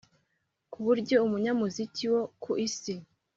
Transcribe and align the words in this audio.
k’uburyo 0.71 1.15
umunyamuziki 1.25 2.03
wo 2.13 2.21
ku 2.43 2.51
isi 2.67 2.93